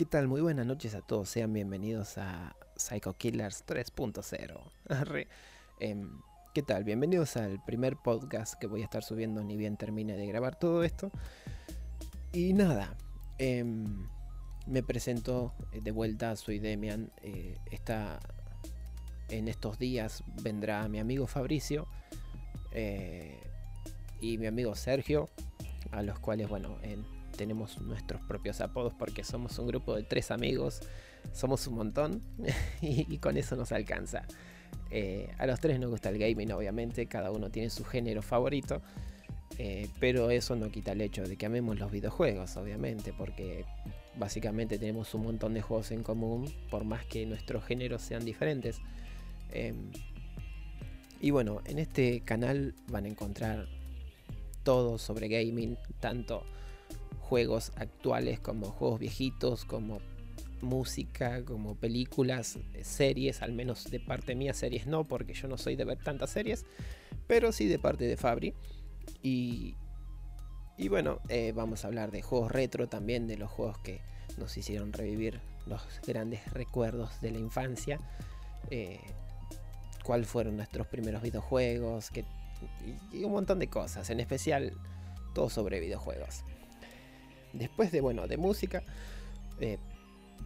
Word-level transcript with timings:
¿Qué 0.00 0.06
tal? 0.06 0.28
Muy 0.28 0.40
buenas 0.40 0.64
noches 0.64 0.94
a 0.94 1.02
todos. 1.02 1.28
Sean 1.28 1.52
bienvenidos 1.52 2.16
a 2.16 2.56
Psycho 2.74 3.18
Killers 3.18 3.66
3.0. 3.66 5.26
Em, 5.78 6.08
¿Qué 6.54 6.62
tal? 6.62 6.84
Bienvenidos 6.84 7.36
al 7.36 7.62
primer 7.66 7.98
podcast 7.98 8.54
que 8.58 8.66
voy 8.66 8.80
a 8.80 8.84
estar 8.84 9.04
subiendo 9.04 9.44
ni 9.44 9.58
bien 9.58 9.76
termine 9.76 10.16
de 10.16 10.26
grabar 10.26 10.58
todo 10.58 10.84
esto. 10.84 11.10
Y 12.32 12.54
nada, 12.54 12.96
em, 13.36 14.08
me 14.66 14.82
presento 14.82 15.52
eh, 15.70 15.82
de 15.82 15.90
vuelta, 15.90 16.34
soy 16.34 16.60
Demian. 16.60 17.12
Eh, 17.22 17.58
en 19.28 19.48
estos 19.48 19.78
días 19.78 20.24
vendrá 20.42 20.88
mi 20.88 20.98
amigo 20.98 21.26
Fabricio 21.26 21.86
eh, 22.72 23.38
y 24.18 24.38
mi 24.38 24.46
amigo 24.46 24.74
Sergio, 24.76 25.28
a 25.90 26.02
los 26.02 26.18
cuales, 26.20 26.48
bueno, 26.48 26.78
en 26.80 27.19
tenemos 27.40 27.80
nuestros 27.80 28.20
propios 28.20 28.60
apodos 28.60 28.92
porque 28.92 29.24
somos 29.24 29.58
un 29.58 29.66
grupo 29.66 29.96
de 29.96 30.02
tres 30.02 30.30
amigos, 30.30 30.82
somos 31.32 31.66
un 31.66 31.74
montón 31.76 32.22
y, 32.82 33.16
con 33.16 33.38
eso 33.38 33.56
nos 33.56 33.72
alcanza. 33.72 34.26
Eh, 34.90 35.32
a 35.38 35.46
los 35.46 35.58
tres 35.58 35.80
nos 35.80 35.88
gusta 35.88 36.10
el 36.10 36.18
gaming, 36.18 36.52
obviamente, 36.52 37.06
cada 37.06 37.30
uno 37.30 37.48
tiene 37.48 37.70
su 37.70 37.82
género 37.82 38.20
favorito, 38.20 38.82
eh, 39.56 39.88
pero 39.98 40.30
eso 40.30 40.54
no 40.54 40.70
quita 40.70 40.92
el 40.92 41.00
hecho 41.00 41.22
de 41.22 41.38
que 41.38 41.46
amemos 41.46 41.78
los 41.78 41.90
videojuegos, 41.90 42.58
obviamente, 42.58 43.14
porque 43.16 43.64
básicamente 44.18 44.78
tenemos 44.78 45.14
un 45.14 45.22
montón 45.22 45.54
de 45.54 45.62
juegos 45.62 45.92
en 45.92 46.02
común, 46.02 46.44
por 46.70 46.84
más 46.84 47.06
que 47.06 47.24
nuestros 47.24 47.64
géneros 47.64 48.02
sean 48.02 48.22
diferentes. 48.22 48.82
Em, 49.50 49.90
y 51.22 51.30
bueno, 51.30 51.62
en 51.64 51.78
este 51.78 52.20
canal 52.20 52.74
van 52.88 53.06
a 53.06 53.08
encontrar 53.08 53.66
todo 54.62 54.98
sobre 54.98 55.28
gaming, 55.28 55.78
tanto 56.00 56.44
juegos 57.30 57.70
actuales 57.76 58.40
como 58.40 58.66
juegos 58.72 58.98
viejitos, 58.98 59.64
como 59.64 60.00
música, 60.62 61.44
como 61.44 61.76
películas, 61.76 62.58
series, 62.82 63.40
al 63.40 63.52
menos 63.52 63.88
de 63.88 64.00
parte 64.00 64.34
mía 64.34 64.52
series 64.52 64.88
no, 64.88 65.06
porque 65.06 65.32
yo 65.32 65.46
no 65.46 65.56
soy 65.56 65.76
de 65.76 65.84
ver 65.84 66.02
tantas 66.02 66.30
series, 66.30 66.66
pero 67.28 67.52
sí 67.52 67.68
de 67.68 67.78
parte 67.78 68.08
de 68.08 68.16
Fabri. 68.16 68.52
Y, 69.22 69.76
y 70.76 70.88
bueno, 70.88 71.20
eh, 71.28 71.52
vamos 71.54 71.84
a 71.84 71.86
hablar 71.86 72.10
de 72.10 72.20
juegos 72.20 72.50
retro 72.50 72.88
también, 72.88 73.28
de 73.28 73.36
los 73.36 73.48
juegos 73.48 73.78
que 73.78 74.00
nos 74.36 74.56
hicieron 74.56 74.92
revivir 74.92 75.40
los 75.66 75.82
grandes 76.04 76.52
recuerdos 76.52 77.20
de 77.20 77.30
la 77.30 77.38
infancia. 77.38 78.00
Eh, 78.72 78.98
cuáles 80.02 80.26
fueron 80.26 80.56
nuestros 80.56 80.88
primeros 80.88 81.22
videojuegos, 81.22 82.10
que, 82.10 82.24
y 83.12 83.22
un 83.22 83.30
montón 83.30 83.60
de 83.60 83.68
cosas, 83.68 84.10
en 84.10 84.18
especial 84.18 84.72
todo 85.32 85.48
sobre 85.48 85.78
videojuegos. 85.78 86.42
Después 87.52 87.92
de, 87.92 88.00
bueno, 88.00 88.26
de 88.26 88.36
música, 88.36 88.82
eh, 89.60 89.78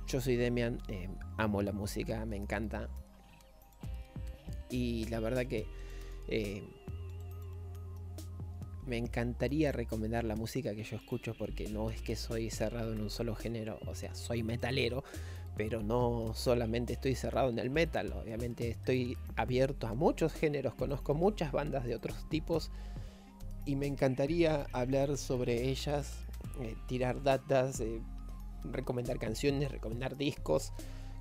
yo 0.07 0.21
soy 0.21 0.37
Demian, 0.37 0.79
eh, 0.89 1.09
amo 1.37 1.63
la 1.63 1.73
música, 1.73 2.25
me 2.27 2.37
encanta. 2.37 2.89
Y 4.71 5.07
la 5.07 5.21
verdad 5.21 5.47
que 5.47 5.67
eh, 6.29 6.63
me 8.87 8.97
encantaría 8.97 9.73
recomendar 9.73 10.25
la 10.25 10.37
música 10.37 10.75
que 10.75 10.85
yo 10.85 10.97
escucho 10.97 11.35
porque 11.35 11.69
no 11.69 11.91
es 11.91 12.03
que 12.03 12.17
soy 12.17 12.51
cerrado 12.51 12.93
en 12.93 13.01
un 13.01 13.11
solo 13.11 13.35
género, 13.35 13.79
o 13.87 13.95
sea, 13.95 14.15
soy 14.15 14.43
metalero, 14.43 15.05
pero 15.57 15.83
no 15.83 16.33
solamente 16.35 16.95
estoy 16.95 17.15
cerrado 17.15 17.51
en 17.51 17.59
el 17.59 17.71
metal, 17.71 18.13
obviamente 18.13 18.71
estoy 18.71 19.17
abierto 19.37 19.87
a 19.87 19.95
muchos 19.95 20.33
géneros, 20.33 20.75
conozco 20.75 21.15
muchas 21.15 21.53
bandas 21.53 21.85
de 21.85 21.95
otros 21.95 22.29
tipos 22.29 22.71
y 23.65 23.77
me 23.77 23.87
encantaría 23.87 24.67
hablar 24.73 25.17
sobre 25.17 25.69
ellas 25.69 26.24
eh, 26.61 26.77
tirar 26.87 27.23
datas, 27.23 27.81
eh, 27.81 28.01
recomendar 28.71 29.19
canciones, 29.19 29.73
recomendar 29.73 30.17
discos, 30.17 30.73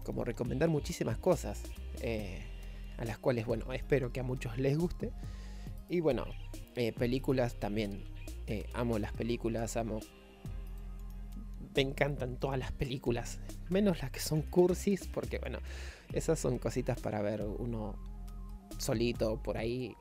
como 0.03 0.23
recomendar 0.23 0.69
muchísimas 0.69 1.17
cosas, 1.17 1.63
eh, 2.01 2.43
a 2.97 3.05
las 3.05 3.17
cuales, 3.17 3.45
bueno, 3.45 3.73
espero 3.73 4.11
que 4.11 4.19
a 4.19 4.23
muchos 4.23 4.57
les 4.57 4.77
guste. 4.77 5.11
Y 5.89 5.99
bueno, 5.99 6.25
películas 6.97 7.55
también, 7.59 8.03
amo 8.73 8.97
las 8.97 9.13
películas, 9.13 9.77
amo... 9.77 9.99
Me 11.75 11.81
encantan 11.81 12.37
todas 12.37 12.57
las 12.57 12.71
películas, 12.71 13.39
menos 13.69 14.01
las 14.01 14.11
que 14.11 14.19
son 14.19 14.43
cursis, 14.43 15.07
porque 15.07 15.39
bueno, 15.39 15.59
esas 16.13 16.39
son 16.39 16.59
cositas 16.59 16.99
para 16.99 17.21
ver 17.21 17.41
uno 17.43 17.95
solito 18.77 19.41
por 19.41 19.57
ahí. 19.57 19.95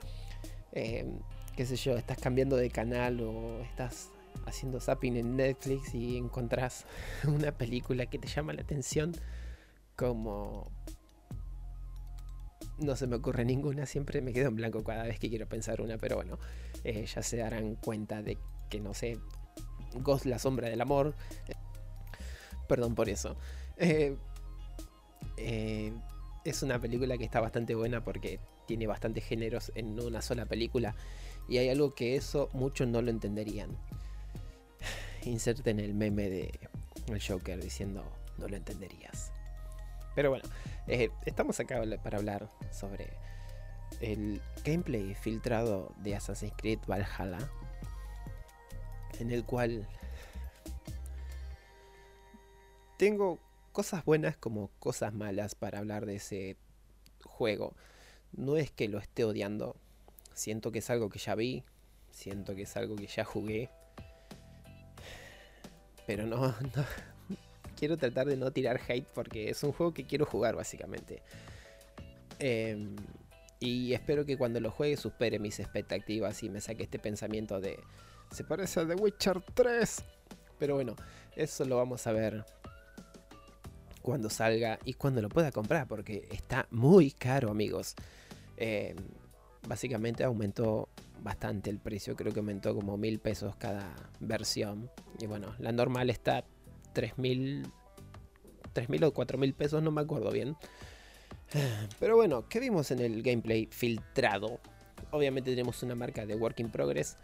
qué 0.73 1.67
sé 1.67 1.77
yo, 1.77 1.97
estás 1.97 2.19
cambiando 2.19 2.57
de 2.57 2.71
canal 2.71 3.21
o 3.21 3.61
estás 3.63 4.11
haciendo 4.47 4.81
zapping 4.81 5.17
en 5.17 5.37
Netflix 5.37 5.95
y 5.95 6.17
encontrás 6.17 6.87
una 7.27 7.53
película 7.53 8.07
que 8.07 8.19
te 8.19 8.29
llama 8.29 8.53
la 8.53 8.63
atención 8.63 9.13
como... 9.97 10.71
No 12.79 12.97
se 12.97 13.07
me 13.07 13.17
ocurre 13.17 13.45
ninguna, 13.45 13.87
siempre 13.87 14.23
me 14.23 14.33
quedo 14.33 14.49
en 14.49 14.57
blanco 14.57 14.83
cada 14.83 15.05
vez 15.05 15.19
que 15.19 15.29
quiero 15.29 15.49
pensar 15.49 15.81
una, 15.81 15.99
pero 15.99 16.17
bueno, 16.17 16.39
eh, 16.85 17.05
ya 17.07 17.23
se 17.23 17.37
darán 17.37 17.77
cuenta 17.77 18.23
de 18.23 18.39
que 18.71 18.81
no 18.81 18.95
sé, 18.95 19.19
Ghost 19.95 20.25
la 20.25 20.39
sombra 20.39 20.69
del 20.69 20.81
amor, 20.81 21.15
perdón 22.67 22.95
por 22.95 23.09
eso. 23.09 23.37
Eh, 23.77 24.17
eh, 25.37 25.93
es 26.45 26.63
una 26.63 26.81
película 26.81 27.19
que 27.19 27.25
está 27.25 27.41
bastante 27.41 27.75
buena 27.75 28.03
porque 28.03 28.41
tiene 28.67 28.87
bastantes 28.87 29.25
géneros 29.25 29.71
en 29.75 30.01
una 30.01 30.23
sola 30.23 30.47
película 30.47 30.95
y 31.49 31.59
hay 31.59 31.69
algo 31.69 31.95
que 31.95 32.17
eso 32.17 32.49
muchos 32.53 32.89
no 32.89 33.03
lo 33.03 33.11
entenderían 33.11 33.77
inserten 35.31 35.81
el 35.81 35.95
meme 35.95 36.29
de 36.29 36.61
el 37.09 37.23
Joker 37.23 37.61
diciendo 37.61 38.05
no 38.39 38.49
lo 38.49 38.57
entenderías. 38.57 39.33
Pero 40.15 40.31
bueno, 40.31 40.45
eh, 40.89 41.11
estamos 41.25 41.59
acá 41.61 41.83
para 42.03 42.19
hablar 42.19 42.51
sobre 42.71 43.11
el 44.01 44.43
gameplay 44.65 45.15
filtrado 45.15 45.95
de 45.99 46.17
Assassin's 46.17 46.53
Creed 46.57 46.81
Valhalla, 46.87 47.39
en 49.19 49.31
el 49.31 49.45
cual 49.45 49.87
tengo 52.99 53.39
cosas 53.73 54.05
buenas 54.05 54.37
como 54.37 54.71
cosas 54.79 55.15
malas 55.15 55.55
para 55.55 55.79
hablar 55.79 56.05
de 56.05 56.17
ese 56.17 56.57
juego. 57.25 57.75
No 58.33 58.57
es 58.57 58.71
que 58.71 58.89
lo 58.89 58.99
esté 58.99 59.25
odiando, 59.25 59.77
siento 60.35 60.73
que 60.73 60.81
es 60.81 60.91
algo 60.91 61.09
que 61.09 61.19
ya 61.19 61.35
vi, 61.35 61.65
siento 62.11 62.55
que 62.55 62.63
es 62.63 62.77
algo 62.77 62.97
que 62.97 63.07
ya 63.07 63.25
jugué 63.25 63.71
pero 66.15 66.27
no, 66.27 66.55
quiero 67.79 67.97
tratar 67.97 68.27
de 68.27 68.37
no 68.37 68.51
tirar 68.51 68.79
hate 68.87 69.07
porque 69.15 69.49
es 69.49 69.63
un 69.63 69.73
juego 69.73 69.95
que 69.95 70.05
quiero 70.05 70.27
jugar 70.27 70.55
básicamente. 70.55 71.23
Em, 72.39 72.97
y 73.61 73.95
espero 73.95 74.27
que 74.27 74.37
cuando 74.37 74.61
lo 74.61 74.71
juegue 74.71 74.99
supere 74.99 75.39
mis 75.39 75.59
expectativas 75.59 76.43
y 76.43 76.51
me 76.51 76.61
saque 76.61 76.83
este 76.83 76.99
pensamiento 76.99 77.61
de 77.61 77.79
se 78.31 78.45
parece 78.45 78.81
a 78.81 78.87
The 78.87 78.95
Witcher 78.95 79.41
3. 79.55 80.05
Pero 80.59 80.75
bueno, 80.75 80.97
eso 81.35 81.65
lo 81.65 81.79
vamos 81.79 82.07
a 82.07 82.13
ver 82.13 82.45
cuando 84.03 84.29
salga 84.29 84.79
y 84.85 84.95
cuando 84.95 85.23
lo 85.23 85.31
pueda 85.31 85.51
comprar 85.51 85.87
porque 85.89 86.29
está 86.31 86.67
muy 86.71 87.13
caro 87.13 87.51
amigos. 87.51 87.95
Em, 88.59 88.97
básicamente 89.67 90.25
aumentó 90.25 90.89
bastante 91.23 91.71
el 91.71 91.79
precio, 91.79 92.17
creo 92.17 92.33
que 92.33 92.41
aumentó 92.41 92.75
como 92.75 92.97
mil 92.97 93.19
pesos 93.19 93.57
cada 93.57 93.95
versión. 94.21 94.91
Y 95.21 95.27
bueno, 95.27 95.55
la 95.59 95.73
normal 95.73 96.11
está 96.11 96.45
3000 96.93 97.71
3000 98.73 99.05
o 99.05 99.13
4000 99.13 99.55
pesos, 99.55 99.83
no 99.83 99.91
me 99.91 100.01
acuerdo 100.01 100.31
bien. 100.31 100.57
Pero 102.01 102.17
bueno, 102.17 102.49
¿qué 102.49 102.61
vimos 102.61 102.91
en 102.91 103.01
el 103.01 103.23
gameplay 103.23 103.69
filtrado? 103.71 104.61
Obviamente 105.11 105.51
tenemos 105.51 105.83
una 105.83 105.95
marca 105.95 106.27
de 106.27 106.35
Work 106.35 106.61
in 106.61 106.71
Progress 106.71 107.17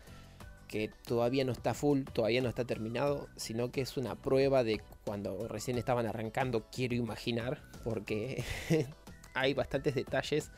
que 0.68 0.90
todavía 1.06 1.46
no 1.46 1.52
está 1.52 1.72
full, 1.72 2.02
todavía 2.12 2.42
no 2.42 2.50
está 2.50 2.64
terminado, 2.64 3.28
sino 3.36 3.70
que 3.70 3.80
es 3.80 3.96
una 3.96 4.16
prueba 4.16 4.64
de 4.64 4.82
cuando 5.06 5.48
recién 5.48 5.78
estaban 5.78 6.04
arrancando, 6.06 6.66
quiero 6.70 6.94
imaginar, 6.94 7.62
porque 7.84 8.44
hay 9.34 9.54
bastantes 9.54 9.94
detalles 9.94 10.50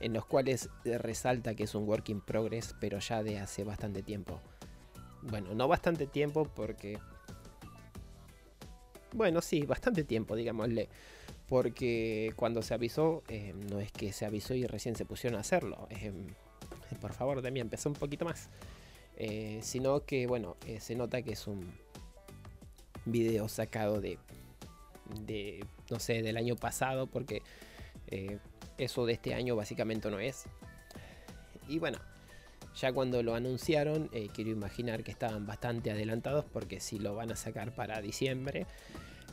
en 0.00 0.12
los 0.12 0.26
cuales 0.26 0.68
resalta 0.84 1.54
que 1.54 1.64
es 1.64 1.74
un 1.74 1.88
work 1.88 2.08
in 2.08 2.20
progress, 2.20 2.74
pero 2.80 2.98
ya 2.98 3.22
de 3.22 3.38
hace 3.38 3.64
bastante 3.64 4.02
tiempo. 4.02 4.40
Bueno, 5.22 5.54
no 5.54 5.68
bastante 5.68 6.06
tiempo 6.06 6.44
porque... 6.44 6.98
Bueno, 9.12 9.40
sí, 9.40 9.62
bastante 9.62 10.04
tiempo, 10.04 10.36
digámosle. 10.36 10.88
Porque 11.48 12.32
cuando 12.36 12.62
se 12.62 12.74
avisó, 12.74 13.22
eh, 13.28 13.54
no 13.70 13.80
es 13.80 13.92
que 13.92 14.12
se 14.12 14.26
avisó 14.26 14.54
y 14.54 14.66
recién 14.66 14.96
se 14.96 15.04
pusieron 15.04 15.38
a 15.38 15.40
hacerlo. 15.40 15.86
Eh, 15.90 16.12
por 17.00 17.12
favor, 17.12 17.48
mí 17.50 17.60
empezó 17.60 17.88
un 17.88 17.94
poquito 17.94 18.24
más. 18.24 18.50
Eh, 19.16 19.60
sino 19.62 20.04
que, 20.04 20.26
bueno, 20.26 20.56
se 20.78 20.94
nota 20.94 21.22
que 21.22 21.32
es 21.32 21.46
un 21.46 21.72
video 23.04 23.48
sacado 23.48 24.00
de, 24.00 24.18
de, 25.20 25.64
no 25.90 25.98
sé, 26.00 26.22
del 26.22 26.36
año 26.36 26.56
pasado, 26.56 27.06
porque 27.06 27.42
eso 28.78 29.06
de 29.06 29.14
este 29.14 29.34
año 29.34 29.56
básicamente 29.56 30.10
no 30.10 30.18
es. 30.18 30.44
Y 31.68 31.78
bueno, 31.78 31.98
ya 32.74 32.92
cuando 32.92 33.22
lo 33.22 33.34
anunciaron, 33.34 34.08
eh, 34.12 34.28
quiero 34.32 34.50
imaginar 34.50 35.02
que 35.02 35.10
estaban 35.10 35.46
bastante 35.46 35.90
adelantados 35.90 36.44
porque 36.44 36.80
si 36.80 36.98
lo 36.98 37.14
van 37.14 37.32
a 37.32 37.36
sacar 37.36 37.74
para 37.74 38.00
diciembre, 38.00 38.66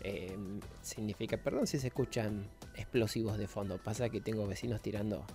Em, 0.04 0.60
significa, 0.82 1.38
perdón 1.38 1.66
si 1.66 1.80
se 1.80 1.88
escuchan 1.88 2.50
explosivos 2.76 3.38
de 3.38 3.48
fondo. 3.48 3.78
Pasa 3.78 4.10
que 4.10 4.20
tengo 4.20 4.46
vecinos 4.46 4.82
tirando 4.82 5.26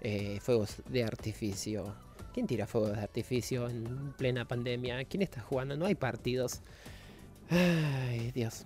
eh, 0.00 0.38
fuegos 0.40 0.82
de 0.88 1.04
artificio. 1.04 1.94
¿Quién 2.32 2.46
tira 2.46 2.66
fuegos 2.66 2.92
de 2.92 3.00
artificio 3.00 3.68
en 3.68 4.14
plena 4.16 4.48
pandemia? 4.48 5.04
¿Quién 5.04 5.22
está 5.22 5.42
jugando? 5.42 5.76
No 5.76 5.84
hay 5.86 5.94
partidos. 5.94 6.62
Ay, 7.50 8.30
Dios. 8.32 8.64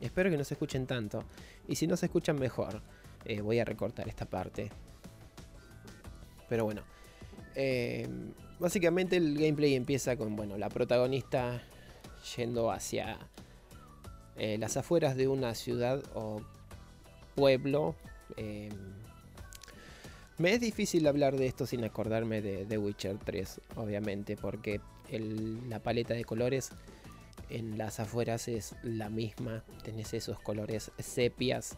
Espero 0.00 0.30
que 0.30 0.36
no 0.36 0.44
se 0.44 0.54
escuchen 0.54 0.86
tanto. 0.86 1.24
Y 1.66 1.76
si 1.76 1.86
no 1.86 1.96
se 1.96 2.06
escuchan 2.06 2.38
mejor, 2.38 2.82
eh, 3.24 3.40
voy 3.40 3.58
a 3.58 3.64
recortar 3.64 4.08
esta 4.08 4.26
parte. 4.26 4.70
Pero 6.48 6.64
bueno. 6.64 6.82
Eh, 7.54 8.08
básicamente 8.58 9.16
el 9.16 9.34
gameplay 9.34 9.74
empieza 9.74 10.16
con, 10.16 10.36
bueno, 10.36 10.56
la 10.56 10.68
protagonista 10.70 11.62
yendo 12.36 12.70
hacia 12.70 13.18
eh, 14.36 14.56
las 14.58 14.76
afueras 14.76 15.16
de 15.16 15.28
una 15.28 15.54
ciudad 15.54 16.02
o 16.14 16.40
pueblo. 17.34 17.94
me 20.38 20.52
es 20.54 20.60
difícil 20.60 21.06
hablar 21.06 21.36
de 21.36 21.46
esto 21.46 21.66
sin 21.66 21.84
acordarme 21.84 22.40
de 22.40 22.64
The 22.64 22.78
Witcher 22.78 23.18
3, 23.18 23.60
obviamente, 23.76 24.36
porque 24.36 24.80
la 25.68 25.80
paleta 25.80 26.14
de 26.14 26.24
colores 26.24 26.70
en 27.50 27.76
las 27.76 28.00
afueras 28.00 28.48
es 28.48 28.74
la 28.82 29.10
misma. 29.10 29.62
Tenés 29.82 30.14
esos 30.14 30.38
colores 30.40 30.90
sepias. 30.98 31.76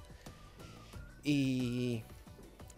Y 1.24 2.02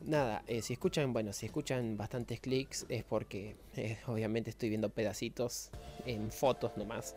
nada, 0.05 0.43
eh, 0.47 0.63
si 0.63 0.73
escuchan, 0.73 1.13
bueno, 1.13 1.33
si 1.33 1.47
escuchan 1.47 1.97
bastantes 1.97 2.41
clics 2.41 2.87
es 2.89 3.03
porque 3.05 3.57
eh, 3.77 3.99
obviamente 4.07 4.51
estoy 4.51 4.69
viendo 4.69 4.89
pedacitos 4.89 5.71
en 6.07 6.31
fotos 6.31 6.77
nomás. 6.77 7.17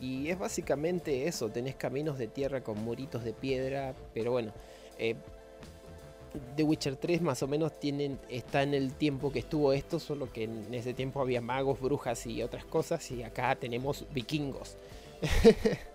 Y 0.00 0.28
es 0.28 0.38
básicamente 0.38 1.26
eso, 1.26 1.48
tenés 1.50 1.76
caminos 1.76 2.18
de 2.18 2.26
tierra 2.26 2.62
con 2.62 2.82
muritos 2.82 3.24
de 3.24 3.32
piedra, 3.32 3.94
pero 4.12 4.32
bueno, 4.32 4.52
eh, 4.98 5.14
The 6.56 6.62
Witcher 6.62 6.96
3 6.96 7.22
más 7.22 7.42
o 7.42 7.48
menos 7.48 7.78
tienen, 7.78 8.18
está 8.28 8.62
en 8.62 8.74
el 8.74 8.94
tiempo 8.94 9.32
que 9.32 9.40
estuvo 9.40 9.72
esto, 9.72 9.98
solo 9.98 10.32
que 10.32 10.44
en 10.44 10.72
ese 10.72 10.94
tiempo 10.94 11.20
había 11.20 11.40
magos, 11.40 11.80
brujas 11.80 12.26
y 12.26 12.42
otras 12.42 12.64
cosas, 12.64 13.10
y 13.10 13.22
acá 13.22 13.56
tenemos 13.56 14.06
vikingos. 14.12 14.76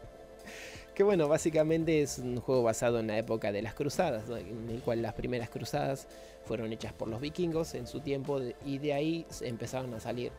que 0.95 1.03
bueno, 1.03 1.27
básicamente 1.27 2.01
es 2.01 2.19
un 2.19 2.39
juego 2.39 2.63
basado 2.63 2.99
en 2.99 3.07
la 3.07 3.17
época 3.17 3.51
de 3.51 3.61
las 3.61 3.73
cruzadas, 3.73 4.23
en 4.29 4.69
el 4.69 4.81
cual 4.81 5.01
las 5.01 5.13
primeras 5.13 5.49
cruzadas 5.49 6.07
fueron 6.45 6.71
hechas 6.71 6.93
por 6.93 7.09
los 7.09 7.19
vikingos 7.19 7.75
en 7.75 7.85
su 7.85 7.99
tiempo 7.99 8.39
y 8.65 8.77
de 8.77 8.93
ahí 8.93 9.25
empezaron 9.41 9.93
a 9.93 9.99
salir, 9.99 10.31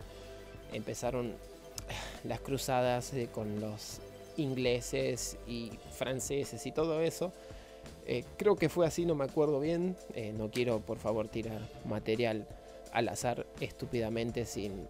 empezaron 0.73 1.35
las 2.25 2.41
cruzadas 2.41 3.12
eh, 3.12 3.29
con 3.31 3.61
los 3.61 4.00
ingleses 4.38 5.37
y 5.47 5.70
franceses 5.93 6.64
y 6.67 6.73
todo 6.73 7.03
eso. 7.03 7.32
Eh, 8.06 8.25
creo 8.37 8.56
que 8.56 8.69
fue 8.69 8.87
así, 8.87 9.05
no 9.05 9.14
me 9.14 9.25
acuerdo 9.25 9.61
bien. 9.61 9.97
Eh, 10.14 10.32
no 10.32 10.50
quiero, 10.50 10.81
por 10.81 10.99
favor, 10.99 11.29
tirar 11.29 11.61
material 11.85 12.47
al 12.93 13.08
azar 13.08 13.47
estúpidamente 13.61 14.47
sin 14.47 14.87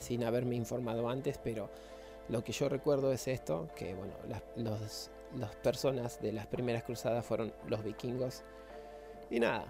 sin 0.00 0.22
haberme 0.22 0.54
informado 0.54 1.08
antes, 1.08 1.38
pero 1.42 1.70
lo 2.28 2.42
que 2.42 2.52
yo 2.52 2.68
recuerdo 2.68 3.12
es 3.12 3.28
esto, 3.28 3.68
que 3.76 3.94
bueno, 3.94 4.14
las, 4.56 5.56
personas 5.62 6.20
de 6.20 6.32
las 6.32 6.46
primeras 6.46 6.84
cruzadas 6.84 7.24
fueron 7.24 7.52
los 7.68 7.84
vikingos. 7.84 8.42
Y 9.30 9.40
nada, 9.40 9.66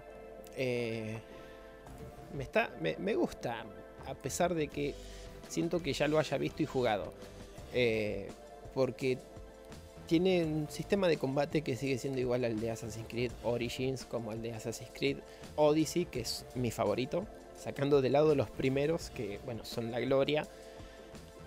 eh, 0.55 1.17
me, 2.33 2.43
está, 2.43 2.69
me, 2.79 3.15
gusta, 3.15 3.65
a 4.05 4.13
pesar 4.13 4.53
de 4.53 4.67
que 4.67 4.93
siento 5.49 5.81
que 5.81 5.93
ya 5.93 6.07
lo 6.07 6.19
haya 6.19 6.37
visto 6.37 6.63
y 6.63 6.65
jugado. 6.65 7.13
Eh, 7.73 8.29
porque 8.73 9.17
tiene 10.07 10.43
un 10.43 10.69
sistema 10.69 11.07
de 11.07 11.17
combate 11.17 11.61
que 11.61 11.75
sigue 11.75 11.97
siendo 11.97 12.19
igual 12.19 12.45
al 12.45 12.59
de 12.59 12.71
Assassin's 12.71 13.07
Creed 13.07 13.31
Origins 13.43 14.05
como 14.05 14.31
al 14.31 14.41
de 14.41 14.53
Assassin's 14.53 14.91
Creed 14.93 15.17
Odyssey, 15.55 16.05
que 16.05 16.21
es 16.21 16.45
mi 16.55 16.71
favorito 16.71 17.25
sacando 17.57 18.01
de 18.01 18.09
lado 18.09 18.35
los 18.35 18.49
primeros, 18.49 19.09
que 19.09 19.39
bueno, 19.45 19.65
son 19.65 19.91
la 19.91 19.99
gloria, 19.99 20.47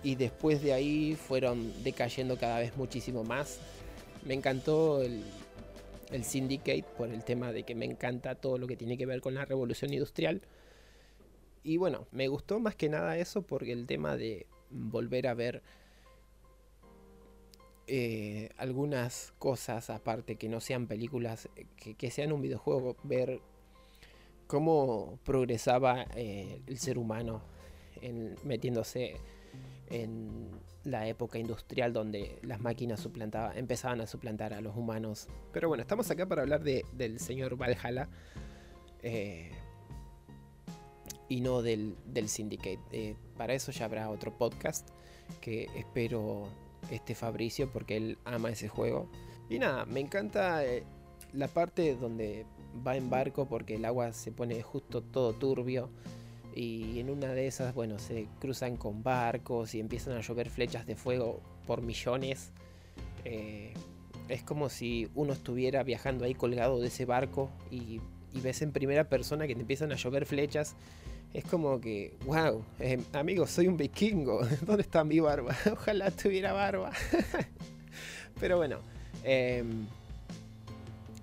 y 0.03 0.15
después 0.15 0.61
de 0.61 0.73
ahí 0.73 1.15
fueron 1.15 1.83
decayendo 1.83 2.37
cada 2.37 2.59
vez 2.59 2.75
muchísimo 2.77 3.23
más. 3.23 3.59
Me 4.25 4.33
encantó 4.33 5.01
el, 5.01 5.23
el 6.11 6.23
Syndicate 6.23 6.85
por 6.97 7.09
el 7.09 7.23
tema 7.23 7.51
de 7.51 7.63
que 7.63 7.75
me 7.75 7.85
encanta 7.85 8.35
todo 8.35 8.57
lo 8.57 8.67
que 8.67 8.75
tiene 8.75 8.97
que 8.97 9.05
ver 9.05 9.21
con 9.21 9.35
la 9.35 9.45
revolución 9.45 9.93
industrial. 9.93 10.41
Y 11.63 11.77
bueno, 11.77 12.07
me 12.11 12.27
gustó 12.27 12.59
más 12.59 12.75
que 12.75 12.89
nada 12.89 13.17
eso 13.17 13.41
porque 13.41 13.73
el 13.73 13.85
tema 13.85 14.15
de 14.15 14.47
volver 14.69 15.27
a 15.27 15.33
ver 15.33 15.61
eh, 17.87 18.49
algunas 18.57 19.33
cosas 19.39 19.89
aparte 19.89 20.35
que 20.35 20.47
no 20.47 20.61
sean 20.61 20.87
películas, 20.87 21.49
que, 21.75 21.95
que, 21.95 22.11
sean 22.11 22.31
un 22.31 22.41
videojuego, 22.41 22.95
ver 23.03 23.41
cómo 24.47 25.19
progresaba 25.25 26.05
eh, 26.15 26.61
el 26.67 26.77
ser 26.77 26.97
humano 26.97 27.41
en, 28.01 28.35
metiéndose 28.43 29.17
en 29.89 30.49
la 30.83 31.07
época 31.07 31.37
industrial 31.39 31.93
donde 31.93 32.39
las 32.43 32.59
máquinas 32.61 33.07
empezaban 33.55 34.01
a 34.01 34.07
suplantar 34.07 34.53
a 34.53 34.61
los 34.61 34.75
humanos. 34.75 35.27
Pero 35.51 35.67
bueno, 35.67 35.81
estamos 35.81 36.09
acá 36.09 36.25
para 36.27 36.41
hablar 36.41 36.63
del 36.63 37.19
señor 37.19 37.55
Valhalla 37.55 38.07
eh, 39.01 39.51
y 41.27 41.41
no 41.41 41.61
del, 41.61 41.95
Syndicate. 42.27 42.79
Eh, 42.91 43.15
para 43.37 43.53
eso 43.53 43.71
ya 43.71 43.85
habrá 43.85 44.09
otro 44.09 44.37
podcast 44.37 44.87
que 45.41 45.67
espero 45.75 46.47
este 46.91 47.15
Fabricio 47.15 47.71
porque 47.71 47.97
él 47.97 48.17
ama 48.25 48.49
ese 48.49 48.67
juego. 48.67 49.09
Y 49.49 49.59
nada, 49.59 49.85
me 49.85 49.99
encanta 49.99 50.61
la 51.33 51.47
parte 51.47 51.95
donde 51.95 52.45
va 52.85 52.95
en 52.95 53.09
barco 53.09 53.47
porque 53.47 53.75
el 53.75 53.85
agua 53.85 54.13
se 54.13 54.31
pone 54.31 54.61
justo 54.61 55.01
todo 55.01 55.33
turbio. 55.33 55.89
Y 56.55 56.99
en 56.99 57.09
una 57.09 57.27
de 57.27 57.47
esas, 57.47 57.73
bueno, 57.73 57.99
se 57.99 58.27
cruzan 58.39 58.75
con 58.75 59.03
barcos 59.03 59.75
y 59.75 59.79
empiezan 59.79 60.17
a 60.17 60.21
llover 60.21 60.49
flechas 60.49 60.85
de 60.85 60.95
fuego 60.95 61.41
por 61.67 61.81
millones. 61.81 62.51
Eh, 63.23 63.73
es 64.27 64.43
como 64.43 64.69
si 64.69 65.09
uno 65.15 65.33
estuviera 65.33 65.83
viajando 65.83 66.25
ahí 66.25 66.33
colgado 66.33 66.79
de 66.79 66.87
ese 66.87 67.05
barco 67.05 67.49
y, 67.71 68.01
ves 68.41 68.61
en 68.61 68.71
primera 68.71 69.09
persona 69.09 69.47
que 69.47 69.55
te 69.55 69.61
empiezan 69.61 69.91
a 69.91 69.95
llover 69.95 70.25
flechas. 70.25 70.75
Es 71.33 71.43
como 71.45 71.79
que, 71.79 72.15
wow, 72.25 72.63
eh, 72.79 72.99
amigo, 73.13 73.45
soy 73.47 73.67
un 73.67 73.77
vikingo. 73.77 74.41
¿Dónde 74.65 74.81
está 74.81 75.03
mi 75.03 75.19
barba? 75.19 75.55
Ojalá 75.71 76.11
tuviera 76.11 76.53
barba. 76.53 76.91
Pero 78.39 78.57
bueno, 78.57 78.79
em, 79.23 79.85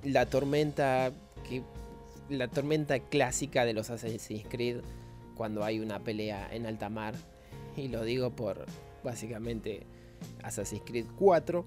la 0.04 0.26
tormenta 0.26 1.12
la 2.28 2.48
tormenta 2.48 2.98
clásica 2.98 3.64
de 3.64 3.72
los 3.72 3.90
Assassin's 3.90 4.44
Creed 4.48 4.80
cuando 5.36 5.64
hay 5.64 5.78
una 5.78 6.02
pelea 6.02 6.48
en 6.52 6.66
alta 6.66 6.88
mar. 6.88 7.14
Y 7.76 7.88
lo 7.88 8.02
digo 8.04 8.30
por 8.30 8.66
básicamente 9.04 9.86
Assassin's 10.42 10.82
Creed 10.84 11.06
4, 11.18 11.64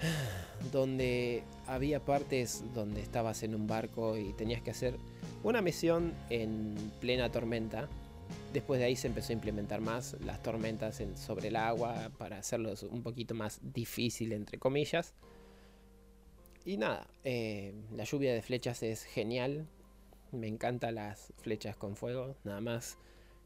donde 0.72 1.42
había 1.66 2.04
partes 2.04 2.64
donde 2.74 3.00
estabas 3.00 3.42
en 3.42 3.54
un 3.54 3.66
barco 3.66 4.16
y 4.16 4.32
tenías 4.34 4.62
que 4.62 4.70
hacer 4.70 4.96
una 5.42 5.62
misión 5.62 6.14
en 6.30 6.74
plena 7.00 7.30
tormenta. 7.30 7.88
Después 8.52 8.80
de 8.80 8.86
ahí 8.86 8.96
se 8.96 9.08
empezó 9.08 9.32
a 9.32 9.34
implementar 9.34 9.80
más 9.80 10.16
las 10.24 10.42
tormentas 10.42 11.02
sobre 11.14 11.48
el 11.48 11.56
agua 11.56 12.10
para 12.18 12.38
hacerlo 12.38 12.72
un 12.90 13.02
poquito 13.02 13.34
más 13.34 13.60
difícil, 13.62 14.32
entre 14.32 14.58
comillas. 14.58 15.14
Y 16.64 16.76
nada, 16.76 17.06
eh, 17.24 17.74
la 17.94 18.04
lluvia 18.04 18.34
de 18.34 18.42
flechas 18.42 18.82
es 18.82 19.04
genial. 19.04 19.66
Me 20.32 20.48
encantan 20.48 20.96
las 20.96 21.32
flechas 21.38 21.76
con 21.76 21.96
fuego. 21.96 22.36
Nada 22.44 22.60
más 22.60 22.98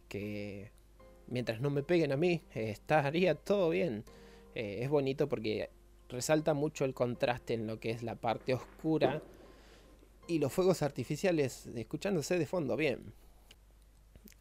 que 0.08 0.70
mientras 1.28 1.60
no 1.60 1.70
me 1.70 1.82
peguen 1.82 2.12
a 2.12 2.16
mí, 2.16 2.42
estaría 2.54 3.34
todo 3.34 3.70
bien. 3.70 4.04
Eh, 4.54 4.80
es 4.82 4.90
bonito 4.90 5.28
porque 5.28 5.70
resalta 6.08 6.54
mucho 6.54 6.84
el 6.84 6.94
contraste 6.94 7.54
en 7.54 7.66
lo 7.66 7.80
que 7.80 7.90
es 7.90 8.02
la 8.02 8.16
parte 8.16 8.54
oscura 8.54 9.22
y 10.28 10.38
los 10.38 10.52
fuegos 10.52 10.82
artificiales 10.82 11.66
escuchándose 11.74 12.38
de 12.38 12.46
fondo 12.46 12.76
bien. 12.76 13.14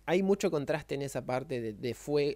Hay 0.05 0.23
mucho 0.23 0.49
contraste 0.49 0.95
en 0.95 1.03
esa 1.03 1.25
parte 1.25 1.61
de, 1.61 1.73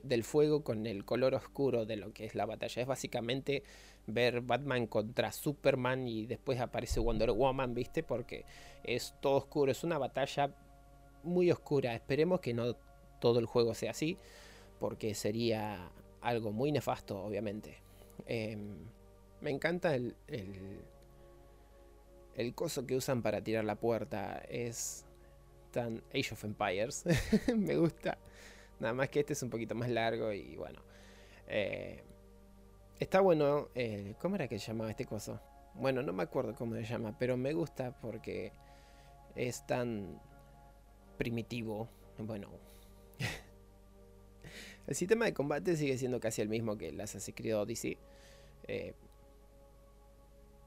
del 0.04 0.24
fuego 0.24 0.64
con 0.64 0.86
el 0.86 1.04
color 1.04 1.34
oscuro 1.34 1.86
de 1.86 1.98
lo 1.98 2.14
que 2.14 2.26
es 2.26 2.36
la 2.36 2.46
batalla. 2.46 2.82
Es 2.82 2.88
básicamente 2.88 3.64
ver 4.08 4.42
Batman 4.42 4.88
contra 4.88 5.32
Superman 5.32 6.08
y 6.08 6.26
después 6.28 6.60
aparece 6.60 7.00
Wonder 7.00 7.32
Woman, 7.32 7.74
¿viste? 7.74 8.04
Porque 8.04 8.46
es 8.84 9.16
todo 9.20 9.38
oscuro, 9.38 9.72
es 9.72 9.84
una 9.84 9.98
batalla 9.98 10.56
muy 11.24 11.52
oscura. 11.52 11.96
Esperemos 11.96 12.40
que 12.40 12.54
no 12.54 12.76
todo 13.20 13.40
el 13.40 13.46
juego 13.46 13.74
sea 13.74 13.92
así, 13.92 14.18
porque 14.80 15.16
sería 15.16 15.92
algo 16.22 16.52
muy 16.52 16.72
nefasto, 16.72 17.20
obviamente. 17.20 17.78
Em, 18.28 18.78
me 19.42 19.50
encanta 19.50 19.96
el, 19.96 20.16
el, 20.28 20.80
el 22.36 22.54
coso 22.54 22.86
que 22.86 22.96
usan 22.96 23.22
para 23.22 23.44
tirar 23.44 23.66
la 23.66 23.76
puerta. 23.76 24.38
Es 24.50 25.06
tan 25.76 26.02
Age 26.14 26.30
of 26.32 26.44
Empires. 26.46 27.04
me 27.56 27.76
gusta. 27.76 28.18
Nada 28.80 28.94
más 28.94 29.10
que 29.10 29.20
este 29.20 29.34
es 29.34 29.44
un 29.44 29.50
poquito 29.50 29.76
más 29.76 29.90
largo 29.90 30.32
y 30.32 30.56
bueno. 30.56 30.82
Eh, 31.48 32.02
está 32.98 33.20
bueno. 33.20 33.68
Eh, 33.76 34.16
¿Cómo 34.22 34.36
era 34.36 34.48
que 34.48 34.58
se 34.58 34.68
llamaba 34.68 34.90
este 34.90 35.06
coso? 35.06 35.42
Bueno, 35.74 36.02
no 36.02 36.14
me 36.14 36.24
acuerdo 36.24 36.56
cómo 36.56 36.76
se 36.76 36.86
llama, 36.86 37.18
pero 37.20 37.36
me 37.36 37.52
gusta 37.52 37.92
porque 38.00 38.54
es 39.36 39.68
tan 39.68 40.22
primitivo. 41.18 41.90
Bueno, 42.20 42.48
el 44.88 44.96
sistema 44.96 45.26
de 45.26 45.34
combate 45.34 45.76
sigue 45.76 45.98
siendo 45.98 46.22
casi 46.22 46.42
el 46.42 46.48
mismo 46.48 46.78
que 46.78 46.88
el 46.88 47.02
Assassin's 47.02 47.36
Creed 47.36 47.58
Odyssey. 47.58 47.98
Eh, 48.70 48.94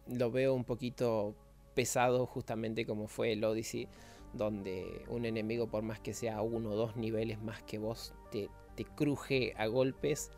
lo 0.06 0.30
veo 0.30 0.52
un 0.52 0.64
poquito 0.64 1.34
pesado 1.74 2.26
justamente 2.26 2.84
como 2.84 3.06
fue 3.06 3.32
el 3.32 3.42
Odyssey, 3.42 3.88
donde 4.32 5.04
un 5.08 5.24
enemigo 5.24 5.68
por 5.68 5.82
más 5.82 6.00
que 6.00 6.14
sea 6.14 6.42
uno 6.42 6.70
o 6.70 6.76
dos 6.76 6.96
niveles 6.96 7.40
más 7.42 7.62
que 7.62 7.78
vos, 7.78 8.14
te, 8.30 8.48
te 8.74 8.84
cruje 8.84 9.54
a 9.56 9.66
golpes 9.66 10.30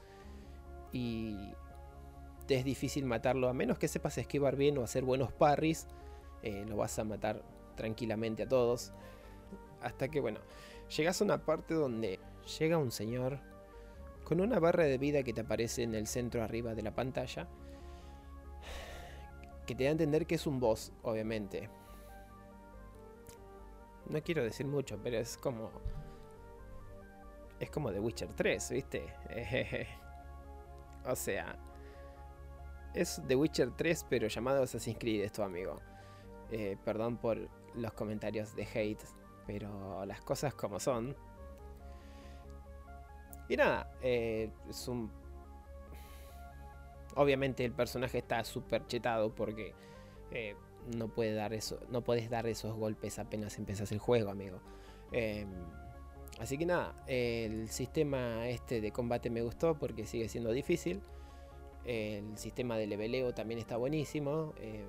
y 0.92 1.36
te 2.46 2.56
es 2.56 2.64
difícil 2.64 3.04
matarlo, 3.04 3.48
a 3.48 3.52
menos 3.52 3.78
que 3.78 3.88
sepas 3.88 4.18
esquivar 4.18 4.56
bien 4.56 4.76
o 4.78 4.82
hacer 4.82 5.04
buenos 5.04 5.32
parries, 5.32 5.86
eh, 6.42 6.64
lo 6.66 6.76
vas 6.76 6.98
a 6.98 7.04
matar 7.04 7.44
tranquilamente 7.76 8.42
a 8.42 8.48
todos. 8.48 8.92
Hasta 9.80 10.08
que, 10.08 10.20
bueno, 10.20 10.40
llegas 10.96 11.20
a 11.20 11.24
una 11.24 11.44
parte 11.44 11.74
donde 11.74 12.18
llega 12.58 12.76
un 12.78 12.90
señor 12.90 13.38
con 14.24 14.40
una 14.40 14.58
barra 14.58 14.84
de 14.84 14.98
vida 14.98 15.22
que 15.22 15.32
te 15.32 15.42
aparece 15.42 15.82
en 15.82 15.94
el 15.94 16.06
centro 16.06 16.42
arriba 16.42 16.74
de 16.74 16.82
la 16.82 16.94
pantalla, 16.94 17.48
que 19.66 19.74
te 19.74 19.84
da 19.84 19.90
a 19.90 19.92
entender 19.92 20.26
que 20.26 20.34
es 20.34 20.46
un 20.46 20.60
boss, 20.60 20.92
obviamente. 21.02 21.68
No 24.10 24.20
quiero 24.22 24.42
decir 24.42 24.66
mucho, 24.66 24.98
pero 25.02 25.18
es 25.18 25.36
como... 25.36 25.70
Es 27.60 27.70
como 27.70 27.92
The 27.92 28.00
Witcher 28.00 28.32
3, 28.32 28.70
¿viste? 28.70 29.06
o 31.04 31.14
sea, 31.14 31.56
es 32.92 33.22
The 33.28 33.36
Witcher 33.36 33.70
3, 33.70 34.06
pero 34.08 34.26
llamado 34.26 34.64
Assassin's 34.64 34.98
Creed 34.98 35.22
esto, 35.22 35.44
amigo. 35.44 35.80
Eh, 36.50 36.76
perdón 36.84 37.18
por 37.18 37.38
los 37.74 37.92
comentarios 37.92 38.56
de 38.56 38.64
hate, 38.64 39.04
pero 39.46 40.04
las 40.06 40.20
cosas 40.22 40.54
como 40.54 40.80
son. 40.80 41.14
Y 43.48 43.56
nada, 43.56 43.92
eh, 44.02 44.50
es 44.68 44.88
un... 44.88 45.12
Obviamente 47.14 47.64
el 47.64 47.72
personaje 47.72 48.18
está 48.18 48.42
súper 48.42 48.86
chetado 48.86 49.32
porque 49.32 49.74
eh, 50.32 50.56
no, 50.96 51.08
puede 51.08 51.34
dar 51.34 51.52
eso, 51.52 51.80
no 51.90 52.02
puedes 52.02 52.30
dar 52.30 52.46
esos 52.46 52.76
golpes 52.76 53.18
apenas 53.18 53.58
empiezas 53.58 53.92
el 53.92 53.98
juego, 53.98 54.30
amigo. 54.30 54.60
Em, 55.12 55.48
así 56.38 56.58
que 56.58 56.66
nada, 56.66 56.94
el 57.06 57.68
sistema 57.68 58.48
este 58.48 58.80
de 58.80 58.92
combate 58.92 59.30
me 59.30 59.42
gustó 59.42 59.78
porque 59.78 60.06
sigue 60.06 60.28
siendo 60.28 60.52
difícil. 60.52 61.00
El 61.84 62.36
sistema 62.36 62.76
de 62.76 62.86
leveleo 62.86 63.32
también 63.32 63.58
está 63.58 63.76
buenísimo. 63.76 64.54
Eh, 64.58 64.84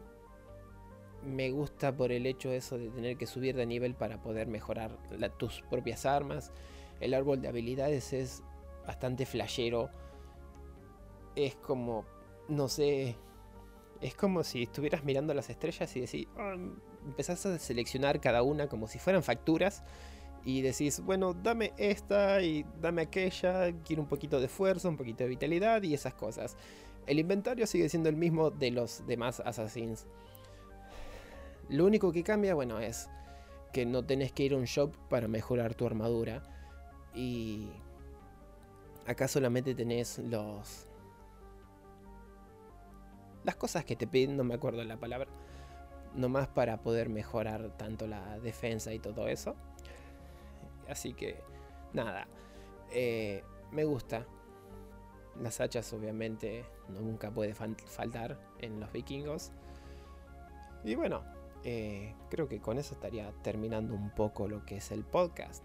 me 1.23 1.51
gusta 1.51 1.95
por 1.95 2.11
el 2.11 2.25
hecho 2.25 2.51
eso 2.51 2.77
de 2.77 2.89
tener 2.89 3.17
que 3.17 3.27
subir 3.27 3.55
de 3.55 3.65
nivel 3.65 3.93
para 3.93 4.21
poder 4.21 4.47
mejorar 4.47 4.97
tus 5.37 5.61
propias 5.69 6.05
armas. 6.05 6.51
El 6.99 7.13
árbol 7.13 7.41
de 7.41 7.47
habilidades 7.47 8.13
es 8.13 8.43
bastante 8.85 9.25
flashero. 9.25 9.89
Es 11.35 11.55
como, 11.55 12.05
no 12.49 12.67
sé, 12.67 13.15
es 14.01 14.15
como 14.15 14.43
si 14.43 14.63
estuvieras 14.63 15.03
mirando 15.03 15.33
las 15.33 15.49
estrellas 15.49 15.95
y 15.95 16.01
decís, 16.01 16.27
ah, 16.37 16.55
empezás 17.05 17.45
a 17.45 17.59
seleccionar 17.59 18.19
cada 18.19 18.43
una 18.43 18.67
como 18.67 18.87
si 18.87 18.99
fueran 18.99 19.23
facturas 19.23 19.83
y 20.43 20.61
decís, 20.61 21.01
bueno, 21.01 21.33
dame 21.33 21.73
esta 21.77 22.41
y 22.41 22.65
dame 22.81 23.03
aquella, 23.03 23.71
quiero 23.85 24.01
un 24.01 24.07
poquito 24.07 24.39
de 24.39 24.47
fuerza, 24.47 24.89
un 24.89 24.97
poquito 24.97 25.23
de 25.23 25.29
vitalidad 25.29 25.83
y 25.83 25.93
esas 25.93 26.15
cosas. 26.15 26.57
El 27.05 27.19
inventario 27.19 27.67
sigue 27.67 27.89
siendo 27.89 28.09
el 28.09 28.15
mismo 28.15 28.49
de 28.49 28.71
los 28.71 29.05
demás 29.05 29.39
Assassins. 29.39 30.07
Lo 31.69 31.85
único 31.85 32.11
que 32.11 32.23
cambia, 32.23 32.55
bueno, 32.55 32.79
es 32.79 33.07
que 33.71 33.85
no 33.85 34.03
tenés 34.03 34.31
que 34.31 34.43
ir 34.43 34.53
a 34.53 34.57
un 34.57 34.65
shop 34.65 34.95
para 35.09 35.27
mejorar 35.27 35.75
tu 35.75 35.85
armadura. 35.85 36.43
Y 37.13 37.69
acá 39.05 39.27
solamente 39.27 39.75
tenés 39.75 40.19
los... 40.19 40.87
Las 43.43 43.55
cosas 43.55 43.85
que 43.85 43.95
te 43.95 44.07
piden, 44.07 44.37
no 44.37 44.43
me 44.43 44.53
acuerdo 44.53 44.83
la 44.83 44.97
palabra. 44.97 45.29
Nomás 46.15 46.47
para 46.47 46.81
poder 46.81 47.09
mejorar 47.09 47.75
tanto 47.77 48.07
la 48.07 48.39
defensa 48.39 48.93
y 48.93 48.99
todo 48.99 49.27
eso. 49.27 49.55
Así 50.89 51.13
que, 51.13 51.39
nada. 51.93 52.27
Eh, 52.91 53.43
me 53.71 53.85
gusta. 53.85 54.25
Las 55.39 55.61
hachas 55.61 55.91
obviamente 55.93 56.65
nunca 56.89 57.31
puede 57.31 57.53
faltar 57.53 58.37
en 58.59 58.79
los 58.79 58.91
vikingos. 58.91 59.51
Y 60.83 60.95
bueno, 60.95 61.23
eh, 61.63 62.15
creo 62.29 62.47
que 62.47 62.59
con 62.59 62.77
eso 62.77 62.93
estaría 62.93 63.31
terminando 63.43 63.93
un 63.93 64.09
poco 64.09 64.47
lo 64.47 64.65
que 64.65 64.77
es 64.77 64.91
el 64.91 65.03
podcast. 65.03 65.63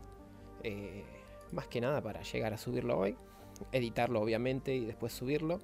Eh, 0.63 1.05
más 1.53 1.67
que 1.69 1.81
nada 1.81 2.03
para 2.03 2.23
llegar 2.23 2.53
a 2.53 2.59
subirlo 2.59 2.99
hoy. 2.99 3.17
Editarlo 3.73 4.21
obviamente 4.21 4.75
y 4.75 4.85
después 4.85 5.13
subirlo. 5.13 5.59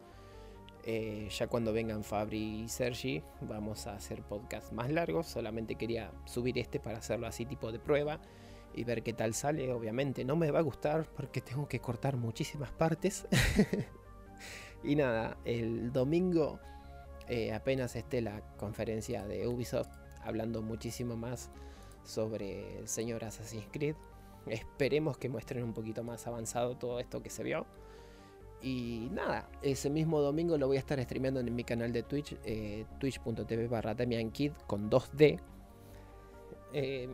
Ya 0.84 1.46
cuando 1.46 1.72
vengan 1.72 2.02
Fabri 2.02 2.62
y 2.62 2.68
Sergi 2.68 3.22
vamos 3.40 3.86
a 3.86 3.94
hacer 3.94 4.22
podcast 4.22 4.72
más 4.72 4.90
largos. 4.90 5.26
Solamente 5.26 5.76
quería 5.76 6.12
subir 6.24 6.58
este 6.58 6.80
para 6.80 6.98
hacerlo 6.98 7.26
así 7.26 7.46
tipo 7.46 7.70
de 7.70 7.78
prueba 7.78 8.20
y 8.74 8.84
ver 8.84 9.02
qué 9.02 9.12
tal 9.12 9.34
sale. 9.34 9.72
Obviamente 9.72 10.24
no 10.24 10.36
me 10.36 10.50
va 10.50 10.58
a 10.58 10.62
gustar 10.62 11.06
porque 11.14 11.40
tengo 11.40 11.68
que 11.68 11.80
cortar 11.80 12.16
muchísimas 12.16 12.70
partes. 12.72 13.26
y 14.84 14.96
nada, 14.96 15.36
el 15.44 15.92
domingo 15.92 16.58
eh, 17.28 17.52
apenas 17.52 17.94
esté 17.96 18.20
la 18.20 18.40
conferencia 18.56 19.26
de 19.26 19.46
Ubisoft 19.46 19.88
hablando 20.22 20.62
muchísimo 20.62 21.16
más 21.16 21.50
sobre 22.04 22.78
el 22.78 22.88
señor 22.88 23.24
Assassin's 23.24 23.68
Creed. 23.70 23.96
Esperemos 24.46 25.18
que 25.18 25.28
muestren 25.28 25.62
un 25.62 25.72
poquito 25.72 26.02
más 26.02 26.26
avanzado 26.26 26.76
todo 26.76 26.98
esto 26.98 27.22
que 27.22 27.30
se 27.30 27.44
vio. 27.44 27.66
Y 28.62 29.08
nada, 29.10 29.48
ese 29.60 29.90
mismo 29.90 30.20
domingo 30.20 30.56
lo 30.56 30.68
voy 30.68 30.76
a 30.76 30.80
estar 30.80 31.02
streameando 31.02 31.40
en 31.40 31.54
mi 31.54 31.64
canal 31.64 31.92
de 31.92 32.04
Twitch, 32.04 32.36
eh, 32.44 32.86
twitch.tv 33.00 33.66
barra 33.66 33.96
Kid 34.32 34.52
con 34.66 34.88
2D. 34.88 35.40
Eh, 36.72 37.08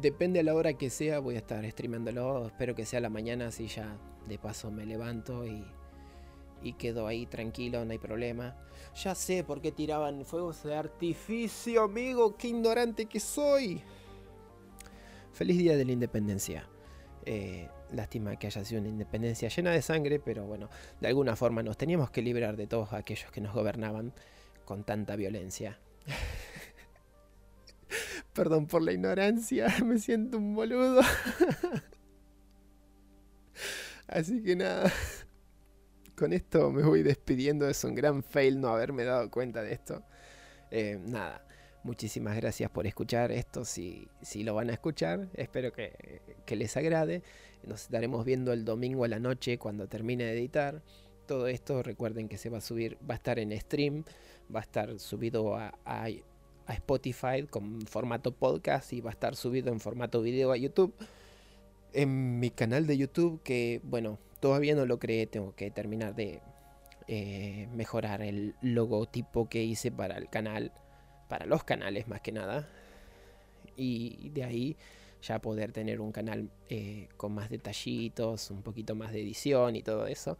Depende 0.00 0.40
a 0.40 0.42
la 0.42 0.54
hora 0.54 0.72
que 0.72 0.88
sea, 0.88 1.18
voy 1.18 1.34
a 1.34 1.38
estar 1.38 1.68
streamándolo. 1.70 2.46
Espero 2.46 2.74
que 2.74 2.86
sea 2.86 3.00
la 3.00 3.10
mañana, 3.10 3.48
así 3.48 3.66
ya 3.66 3.98
de 4.26 4.38
paso 4.38 4.70
me 4.70 4.86
levanto 4.86 5.46
y, 5.46 5.64
y 6.62 6.72
quedo 6.74 7.06
ahí 7.06 7.26
tranquilo, 7.26 7.84
no 7.84 7.92
hay 7.92 7.98
problema. 7.98 8.56
Ya 9.02 9.14
sé 9.14 9.44
por 9.44 9.60
qué 9.60 9.70
tiraban 9.70 10.24
fuegos 10.24 10.62
de 10.62 10.74
artificio, 10.74 11.82
amigo, 11.82 12.36
qué 12.36 12.48
ignorante 12.48 13.06
que 13.06 13.20
soy. 13.20 13.82
Feliz 15.32 15.58
día 15.58 15.76
de 15.76 15.84
la 15.84 15.92
independencia. 15.92 16.66
Eh, 17.26 17.68
lástima 17.92 18.36
que 18.36 18.46
haya 18.46 18.64
sido 18.64 18.80
una 18.80 18.90
independencia 18.90 19.48
llena 19.48 19.72
de 19.72 19.82
sangre, 19.82 20.18
pero 20.18 20.44
bueno, 20.44 20.68
de 21.00 21.08
alguna 21.08 21.36
forma 21.36 21.62
nos 21.62 21.76
teníamos 21.76 22.10
que 22.10 22.22
librar 22.22 22.56
de 22.56 22.66
todos 22.66 22.92
aquellos 22.92 23.30
que 23.30 23.40
nos 23.40 23.54
gobernaban 23.54 24.12
con 24.64 24.84
tanta 24.84 25.16
violencia. 25.16 25.78
Perdón 28.32 28.66
por 28.66 28.82
la 28.82 28.92
ignorancia, 28.92 29.68
me 29.84 29.98
siento 29.98 30.38
un 30.38 30.54
boludo. 30.54 31.02
Así 34.06 34.42
que 34.42 34.56
nada, 34.56 34.92
con 36.16 36.32
esto 36.32 36.70
me 36.70 36.82
voy 36.82 37.02
despidiendo. 37.02 37.68
Es 37.68 37.84
un 37.84 37.94
gran 37.94 38.22
fail 38.22 38.60
no 38.60 38.68
haberme 38.68 39.04
dado 39.04 39.30
cuenta 39.30 39.62
de 39.62 39.72
esto. 39.72 40.02
Eh, 40.70 40.98
nada, 41.04 41.46
muchísimas 41.82 42.36
gracias 42.36 42.70
por 42.70 42.86
escuchar 42.86 43.32
esto. 43.32 43.64
Si, 43.64 44.08
si 44.20 44.42
lo 44.44 44.54
van 44.54 44.70
a 44.70 44.74
escuchar, 44.74 45.28
espero 45.34 45.72
que, 45.72 46.20
que 46.44 46.56
les 46.56 46.76
agrade. 46.76 47.22
Nos 47.64 47.82
estaremos 47.82 48.24
viendo 48.24 48.52
el 48.52 48.64
domingo 48.64 49.04
a 49.04 49.08
la 49.08 49.18
noche 49.18 49.58
cuando 49.58 49.88
termine 49.88 50.24
de 50.24 50.32
editar 50.32 50.82
todo 51.26 51.46
esto 51.46 51.82
recuerden 51.82 52.28
que 52.28 52.38
se 52.38 52.50
va 52.50 52.58
a 52.58 52.60
subir, 52.60 52.98
va 53.08 53.14
a 53.14 53.16
estar 53.16 53.38
en 53.38 53.58
stream, 53.58 54.04
va 54.54 54.60
a 54.60 54.62
estar 54.62 54.98
subido 54.98 55.56
a, 55.56 55.72
a, 55.84 56.08
Spotify 56.68 57.46
con 57.50 57.82
formato 57.82 58.32
podcast 58.32 58.92
y 58.92 59.00
va 59.00 59.10
a 59.10 59.12
estar 59.12 59.34
subido 59.34 59.72
en 59.72 59.80
formato 59.80 60.22
video 60.22 60.52
a 60.52 60.56
YouTube. 60.56 60.94
En 61.92 62.38
mi 62.38 62.50
canal 62.50 62.86
de 62.86 62.96
YouTube, 62.96 63.42
que 63.42 63.80
bueno, 63.82 64.18
todavía 64.40 64.74
no 64.74 64.86
lo 64.86 64.98
creé, 64.98 65.26
tengo 65.26 65.54
que 65.54 65.70
terminar 65.70 66.14
de 66.14 66.40
eh, 67.08 67.68
mejorar 67.74 68.22
el 68.22 68.54
logotipo 68.62 69.48
que 69.48 69.62
hice 69.62 69.90
para 69.90 70.16
el 70.16 70.30
canal, 70.30 70.72
para 71.32 71.46
los 71.46 71.64
canales 71.64 72.08
más 72.08 72.20
que 72.20 72.30
nada. 72.30 72.68
Y 73.74 74.28
de 74.34 74.44
ahí 74.44 74.76
ya 75.22 75.38
poder 75.38 75.72
tener 75.72 75.98
un 75.98 76.12
canal 76.12 76.50
eh, 76.68 77.08
con 77.16 77.32
más 77.32 77.48
detallitos, 77.48 78.50
un 78.50 78.62
poquito 78.62 78.94
más 78.94 79.12
de 79.12 79.22
edición 79.22 79.74
y 79.74 79.82
todo 79.82 80.06
eso. 80.06 80.36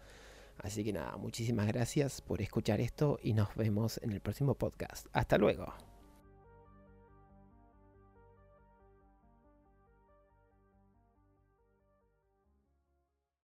Así 0.58 0.84
que 0.84 0.92
nada, 0.92 1.16
muchísimas 1.16 1.66
gracias 1.66 2.20
por 2.20 2.42
escuchar 2.42 2.82
esto 2.82 3.18
y 3.22 3.32
nos 3.32 3.54
vemos 3.56 4.00
en 4.02 4.12
el 4.12 4.20
próximo 4.20 4.54
podcast. 4.54 5.06
Hasta 5.14 5.38
luego. 5.38 5.91